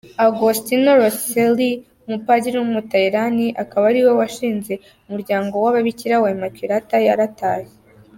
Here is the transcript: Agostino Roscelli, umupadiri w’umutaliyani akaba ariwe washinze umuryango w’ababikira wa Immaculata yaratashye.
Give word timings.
Agostino 0.25 0.91
Roscelli, 1.01 1.69
umupadiri 2.05 2.55
w’umutaliyani 2.57 3.47
akaba 3.63 3.83
ariwe 3.91 4.11
washinze 4.19 4.73
umuryango 5.07 5.53
w’ababikira 5.63 6.15
wa 6.23 6.29
Immaculata 6.35 6.97
yaratashye. 7.07 7.75